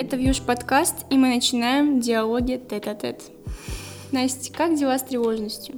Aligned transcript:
Это 0.00 0.14
Вьюш 0.16 0.40
подкаст, 0.42 0.94
и 1.10 1.18
мы 1.18 1.34
начинаем 1.34 1.98
диалоги 2.00 2.56
тет-а-тет. 2.56 3.20
Настя, 4.12 4.52
как 4.52 4.76
дела 4.76 4.96
с 4.96 5.02
тревожностью? 5.02 5.74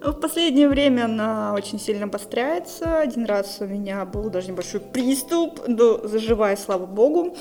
В 0.00 0.12
последнее 0.12 0.68
время 0.68 1.06
она 1.06 1.54
очень 1.54 1.80
сильно 1.80 2.04
обостряется. 2.04 3.00
Один 3.00 3.24
раз 3.24 3.56
у 3.58 3.64
меня 3.64 4.04
был 4.04 4.30
даже 4.30 4.52
небольшой 4.52 4.78
приступ, 4.78 5.60
но 5.66 5.98
заживая, 6.06 6.56
слава 6.56 6.86
богу. 6.86 7.36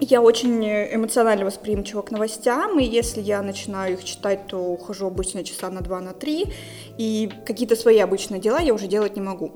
Я 0.00 0.22
очень 0.22 0.64
эмоционально 0.66 1.44
восприимчива 1.44 2.00
к 2.00 2.10
новостям, 2.10 2.78
и 2.78 2.84
если 2.84 3.20
я 3.20 3.42
начинаю 3.42 3.98
их 3.98 4.04
читать, 4.04 4.46
то 4.46 4.56
ухожу 4.56 5.08
обычно 5.08 5.44
часа 5.44 5.68
на 5.68 5.82
два, 5.82 6.00
на 6.00 6.14
три, 6.14 6.46
и 6.96 7.30
какие-то 7.44 7.76
свои 7.76 7.98
обычные 7.98 8.40
дела 8.40 8.60
я 8.60 8.72
уже 8.72 8.86
делать 8.86 9.14
не 9.14 9.20
могу. 9.20 9.52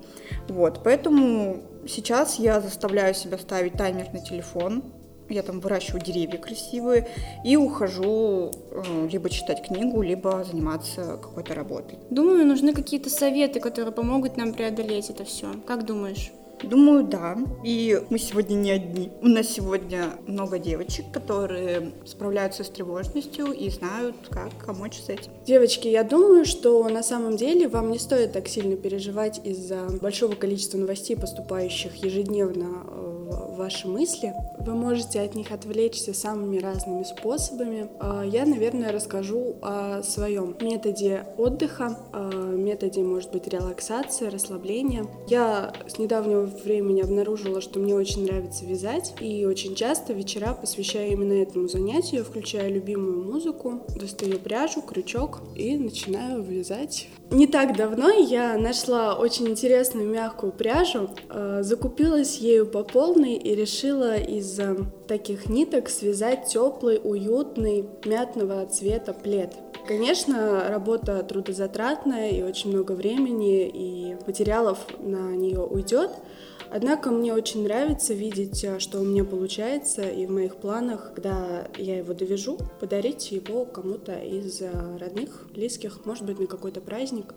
Вот, 0.49 0.83
поэтому 0.85 1.63
сейчас 1.89 2.39
я 2.39 2.61
заставляю 2.61 3.15
себя 3.15 3.39
ставить 3.39 3.73
таймер 3.73 4.13
на 4.13 4.21
телефон, 4.21 4.85
я 5.29 5.43
там 5.43 5.61
выращиваю 5.61 6.03
деревья 6.03 6.39
красивые 6.39 7.09
и 7.45 7.57
ухожу 7.57 8.51
э, 8.71 9.09
либо 9.11 9.31
читать 9.31 9.67
книгу, 9.67 10.03
либо 10.03 10.45
заниматься 10.45 11.19
какой-то 11.21 11.55
работой. 11.55 11.99
Думаю, 12.11 12.47
нужны 12.47 12.73
какие-то 12.73 13.11
советы, 13.11 13.61
которые 13.61 13.93
помогут 13.93 14.37
нам 14.37 14.53
преодолеть 14.53 15.11
это 15.11 15.25
все. 15.25 15.53
Как 15.67 15.85
думаешь? 15.87 16.33
Думаю, 16.63 17.05
да. 17.05 17.37
И 17.63 18.01
мы 18.11 18.19
сегодня 18.19 18.55
не 18.55 18.71
одни. 18.71 19.11
У 19.21 19.29
нас 19.29 19.49
сегодня 19.49 20.13
много 20.27 20.59
девочек, 20.59 21.07
которые 21.13 21.93
справляются 22.07 22.65
с 22.65 22.69
тревожностью 22.69 23.53
и 23.53 23.69
знают, 23.71 24.17
как 24.31 24.51
помочь 24.65 25.01
с 25.01 25.09
этим. 25.09 25.33
Девочки, 25.47 25.89
я 25.89 26.05
думаю, 26.05 26.45
что 26.45 26.89
на 26.89 27.03
самом 27.03 27.37
деле 27.37 27.69
вам 27.69 27.91
не 27.91 27.99
стоит 27.99 28.33
так 28.33 28.49
сильно 28.49 28.77
переживать 28.77 29.41
из-за 29.45 29.87
большого 30.01 30.35
количества 30.35 30.79
новостей, 30.79 31.17
поступающих 31.17 31.97
ежедневно 31.97 32.85
э, 32.87 33.54
ваши 33.55 33.89
мысли. 33.89 34.35
Вы 34.59 34.75
можете 34.75 35.21
от 35.21 35.35
них 35.35 35.53
отвлечься 35.53 36.15
самыми 36.15 36.59
разными 36.59 37.03
способами. 37.05 37.89
А, 38.01 38.23
я, 38.23 38.45
наверное, 38.47 38.93
расскажу 38.93 39.57
о 39.63 40.03
своем 40.03 40.57
методе 40.61 41.27
отдыха, 41.37 41.99
методе, 42.13 43.03
может 43.03 43.33
быть, 43.33 43.47
релаксации, 43.49 44.27
расслабления. 44.27 45.07
Я 45.29 45.73
с 45.87 45.99
недавнего 45.99 46.43
времени 46.43 47.03
обнаружила, 47.03 47.61
что 47.61 47.79
мне 47.79 47.95
очень 47.95 48.25
нравится 48.25 48.65
вязать, 48.65 49.15
и 49.21 49.45
очень 49.47 49.75
часто 49.75 50.13
вечера 50.13 50.55
посвящаю 50.55 51.13
именно 51.13 51.35
этому 51.35 51.69
занятию, 51.69 52.25
включая 52.25 52.69
любимую 52.69 53.25
музыку, 53.25 53.83
достаю 53.95 54.39
пряжу, 54.39 54.83
крючок 54.83 55.41
и 55.55 55.77
начинаю 55.77 56.43
вязать. 56.43 57.09
Не 57.31 57.47
так 57.47 57.77
давно 57.77 58.11
я 58.11 58.57
нашла 58.59 59.15
очень 59.17 59.49
интересную 59.49 60.09
мягкую 60.09 60.53
пряжу, 60.53 61.11
а, 61.29 61.63
закупилась 61.63 62.39
ею 62.39 62.67
по 62.67 62.85
полной 62.85 63.35
и 63.45 63.55
решила 63.55 64.17
из 64.17 64.59
э, 64.59 64.75
таких 65.07 65.51
ниток 65.51 65.91
связать 65.91 66.47
теплый, 66.47 66.99
уютный, 67.05 67.87
мятного 68.07 68.65
цвета 68.67 69.13
плед. 69.13 69.53
Конечно, 69.87 70.67
работа 70.71 71.23
трудозатратная 71.23 72.31
и 72.31 72.43
очень 72.43 72.71
много 72.71 72.93
времени 72.93 73.69
и 73.69 74.17
материалов 74.27 74.79
на 74.99 75.37
нее 75.37 75.61
уйдет. 75.61 76.11
Однако 76.71 77.11
мне 77.11 77.35
очень 77.35 77.65
нравится 77.65 78.15
видеть, 78.15 78.65
э, 78.65 78.79
что 78.79 79.01
у 79.01 79.05
меня 79.05 79.25
получается, 79.25 80.09
и 80.09 80.25
в 80.25 80.31
моих 80.31 80.57
планах, 80.57 81.13
когда 81.15 81.69
я 81.77 81.99
его 81.99 82.15
довяжу, 82.15 82.59
подарить 82.81 83.31
его 83.31 83.67
кому-то 83.67 84.15
из 84.15 84.63
э, 84.63 84.71
родных, 84.99 85.49
близких, 85.53 86.07
может 86.07 86.25
быть, 86.25 86.41
на 86.41 86.47
какой-то 86.47 86.81
праздник. 86.81 87.35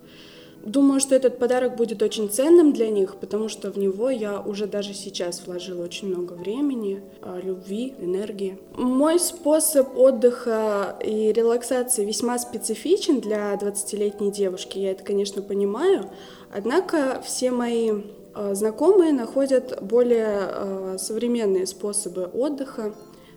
Думаю, 0.68 1.00
что 1.00 1.16
этот 1.16 1.40
подарок 1.40 1.78
будет 1.78 2.02
очень 2.04 2.30
ценным 2.30 2.74
для 2.74 2.90
них, 2.90 3.16
потому 3.16 3.48
что 3.48 3.72
в 3.72 3.78
него 3.78 4.10
я 4.10 4.42
уже 4.42 4.68
даже 4.68 4.94
сейчас 4.94 5.44
вложила 5.46 5.82
очень 5.82 6.10
много 6.10 6.34
времени, 6.34 7.02
а, 7.22 7.40
любви, 7.42 7.94
энергии. 8.02 8.58
Мой 8.76 9.18
способ 9.18 9.98
отдыха 9.98 11.00
и 11.02 11.32
релаксации 11.32 12.04
весьма 12.04 12.38
специфичен 12.38 13.22
для 13.22 13.54
20-летней 13.54 14.30
девушки, 14.30 14.78
я 14.78 14.92
это, 14.92 15.06
конечно, 15.06 15.42
понимаю, 15.42 16.10
однако 16.52 17.22
все 17.26 17.52
мои 17.52 18.02
а, 18.34 18.54
знакомые 18.54 19.14
находят 19.14 19.82
более 19.82 20.28
а, 20.28 20.96
современные 21.00 21.66
способы 21.66 22.26
отдыха. 22.26 22.94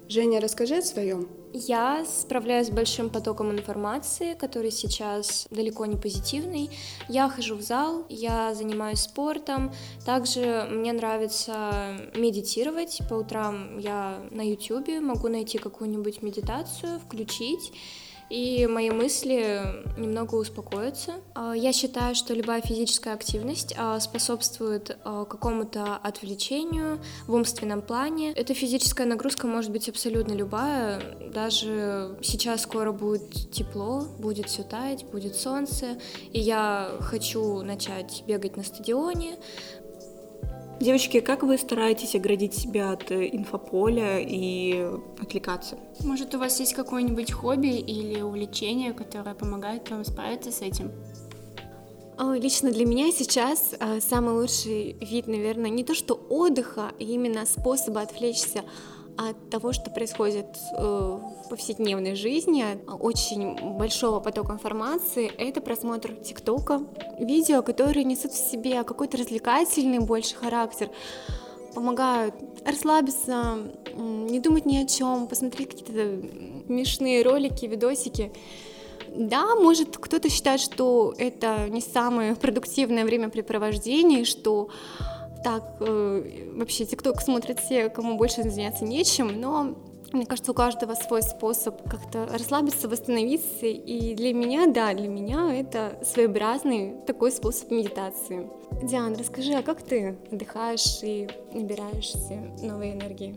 Женя, 0.08 0.40
расскажи 0.40 0.78
о 0.78 0.82
своем. 0.82 1.28
Я 1.52 2.04
справляюсь 2.06 2.68
с 2.68 2.70
большим 2.70 3.10
потоком 3.10 3.50
информации, 3.50 4.34
который 4.34 4.70
сейчас 4.70 5.48
далеко 5.50 5.84
не 5.84 5.96
позитивный. 5.96 6.70
Я 7.08 7.28
хожу 7.28 7.56
в 7.56 7.62
зал, 7.62 8.06
я 8.08 8.54
занимаюсь 8.54 9.00
спортом. 9.00 9.72
Также 10.06 10.68
мне 10.70 10.92
нравится 10.92 11.96
медитировать. 12.14 13.00
По 13.08 13.14
утрам 13.14 13.78
я 13.78 14.20
на 14.30 14.48
YouTube 14.48 15.00
могу 15.00 15.26
найти 15.26 15.58
какую-нибудь 15.58 16.22
медитацию, 16.22 17.00
включить 17.00 17.72
и 18.30 18.66
мои 18.68 18.90
мысли 18.90 19.60
немного 19.98 20.36
успокоятся. 20.36 21.14
А, 21.34 21.52
я 21.52 21.72
считаю, 21.72 22.14
что 22.14 22.32
любая 22.32 22.62
физическая 22.62 23.14
активность 23.14 23.74
а, 23.76 23.98
способствует 23.98 24.96
а, 25.04 25.24
какому-то 25.24 25.96
отвлечению 25.96 27.00
в 27.26 27.34
умственном 27.34 27.82
плане. 27.82 28.32
Эта 28.32 28.54
физическая 28.54 29.06
нагрузка 29.06 29.48
может 29.48 29.72
быть 29.72 29.88
абсолютно 29.88 30.32
любая. 30.32 31.02
Даже 31.34 32.16
сейчас 32.22 32.62
скоро 32.62 32.92
будет 32.92 33.50
тепло, 33.50 34.06
будет 34.18 34.48
все 34.48 34.62
таять, 34.62 35.04
будет 35.06 35.34
солнце, 35.34 35.98
и 36.32 36.38
я 36.38 36.92
хочу 37.00 37.62
начать 37.62 38.22
бегать 38.28 38.56
на 38.56 38.62
стадионе, 38.62 39.38
Девочки, 40.80 41.20
как 41.20 41.42
вы 41.42 41.58
стараетесь 41.58 42.14
оградить 42.14 42.54
себя 42.54 42.92
от 42.92 43.10
э, 43.10 43.28
инфополя 43.30 44.18
и 44.18 44.88
отвлекаться? 45.20 45.76
Может, 46.02 46.34
у 46.34 46.38
вас 46.38 46.58
есть 46.58 46.72
какое-нибудь 46.72 47.32
хобби 47.32 47.78
или 47.78 48.22
увлечение, 48.22 48.94
которое 48.94 49.34
помогает 49.34 49.90
вам 49.90 50.06
справиться 50.06 50.50
с 50.50 50.62
этим? 50.62 50.90
Лично 52.18 52.70
для 52.70 52.86
меня 52.86 53.12
сейчас 53.12 53.74
э, 53.78 54.00
самый 54.00 54.34
лучший 54.34 54.96
вид, 55.02 55.26
наверное, 55.26 55.68
не 55.68 55.84
то 55.84 55.94
что 55.94 56.14
отдыха, 56.14 56.92
а 56.98 57.02
именно 57.02 57.44
способа 57.44 58.00
отвлечься 58.00 58.62
от 59.28 59.50
того, 59.50 59.72
что 59.72 59.90
происходит 59.90 60.46
э, 60.72 60.82
в 60.82 61.48
повседневной 61.48 62.14
жизни, 62.14 62.64
очень 62.88 63.76
большого 63.76 64.20
потока 64.20 64.52
информации, 64.52 65.30
это 65.36 65.60
просмотр 65.60 66.14
ТикТока, 66.14 66.82
видео, 67.18 67.62
которые 67.62 68.04
несут 68.04 68.32
в 68.32 68.50
себе 68.50 68.82
какой-то 68.82 69.18
развлекательный 69.18 69.98
больше 69.98 70.36
характер, 70.36 70.90
помогают 71.74 72.34
расслабиться, 72.64 73.58
не 73.94 74.40
думать 74.40 74.66
ни 74.66 74.78
о 74.78 74.86
чем, 74.86 75.28
посмотреть 75.28 75.70
какие-то 75.70 76.26
смешные 76.66 77.22
ролики, 77.22 77.66
видосики. 77.66 78.32
Да, 79.14 79.54
может, 79.56 79.98
кто-то 79.98 80.28
считает, 80.30 80.60
что 80.60 81.14
это 81.18 81.68
не 81.68 81.80
самое 81.80 82.36
продуктивное 82.36 83.04
времяпрепровождение, 83.04 84.24
что 84.24 84.68
так, 85.42 85.64
э, 85.80 86.50
вообще 86.54 86.84
ТикТок 86.84 87.20
смотрят 87.20 87.60
все, 87.60 87.88
кому 87.88 88.16
больше 88.16 88.42
заняться 88.42 88.84
нечем, 88.84 89.40
но 89.40 89.76
мне 90.12 90.26
кажется, 90.26 90.50
у 90.50 90.54
каждого 90.54 90.94
свой 90.94 91.22
способ 91.22 91.88
как-то 91.88 92.26
расслабиться, 92.32 92.88
восстановиться. 92.88 93.66
И 93.66 94.14
для 94.14 94.34
меня, 94.34 94.66
да, 94.66 94.92
для 94.92 95.08
меня 95.08 95.54
это 95.54 95.98
своеобразный 96.02 96.96
такой 97.06 97.30
способ 97.30 97.70
медитации. 97.70 98.50
Диана, 98.82 99.16
расскажи, 99.16 99.52
а 99.52 99.62
как 99.62 99.82
ты 99.82 100.18
отдыхаешь 100.32 101.00
и 101.02 101.28
набираешься 101.52 102.40
новой 102.62 102.92
энергии? 102.92 103.36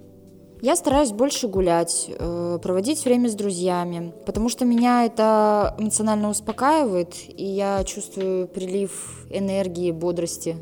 Я 0.61 0.77
стараюсь 0.77 1.11
больше 1.11 1.49
гулять, 1.49 2.05
э, 2.07 2.59
проводить 2.63 3.03
время 3.03 3.29
с 3.29 3.35
друзьями, 3.35 4.13
потому 4.25 4.47
что 4.47 4.63
меня 4.63 5.05
это 5.05 5.75
эмоционально 5.77 6.29
успокаивает, 6.29 7.15
и 7.27 7.43
я 7.43 7.83
чувствую 7.83 8.47
прилив 8.47 9.27
энергии, 9.29 9.91
бодрости. 9.91 10.55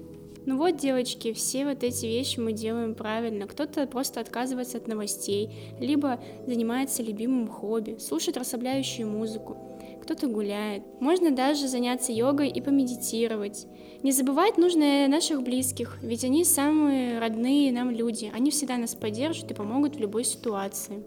Ну 0.46 0.58
вот, 0.58 0.78
девочки, 0.78 1.34
все 1.34 1.66
вот 1.66 1.84
эти 1.84 2.08
вещи 2.08 2.40
мы 2.40 2.52
делаем 2.52 2.96
правильно. 2.96 3.46
Кто-то 3.46 3.86
просто 3.86 4.20
отказывается 4.20 4.78
от 4.78 4.88
новостей, 4.88 5.52
либо 5.80 6.20
занимается 6.48 7.04
любимым 7.04 7.48
хобби, 7.48 7.98
слушает 8.00 8.38
расслабляющую 8.38 9.08
музыку, 9.08 9.56
кто-то 10.02 10.28
гуляет. 10.28 10.84
Можно 11.00 11.30
даже 11.30 11.68
заняться 11.68 12.12
йогой 12.12 12.50
и 12.50 12.60
помедитировать. 12.60 13.68
Не 14.02 14.12
забывать 14.12 14.58
нужно 14.58 15.08
наших 15.08 15.44
близких, 15.44 16.00
ведь 16.02 16.24
они 16.24 16.44
самые 16.44 17.20
родные 17.20 17.72
нам 17.72 17.92
люди. 17.92 18.32
Они 18.34 18.50
всегда 18.50 18.78
нас 18.78 18.96
поддержат 18.96 19.52
и 19.52 19.54
помогут 19.54 19.96
в 19.96 20.00
любой 20.00 20.24
ситуации. 20.24 21.04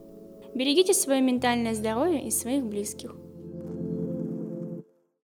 Берегите 0.55 0.95
свое 0.95 1.21
ментальное 1.21 1.75
здоровье 1.75 2.25
и 2.25 2.31
своих 2.31 2.65
близких. 2.65 3.17